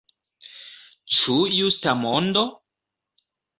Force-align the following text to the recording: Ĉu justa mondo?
Ĉu 1.17 1.35
justa 1.59 1.95
mondo? 2.01 2.45